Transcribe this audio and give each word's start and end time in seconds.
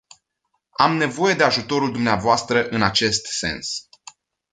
Am 0.71 0.95
nevoie 0.97 1.33
de 1.33 1.43
ajutorul 1.43 1.91
dvs 1.91 2.45
în 2.69 2.81
acest 2.81 3.25
sens. 3.25 3.87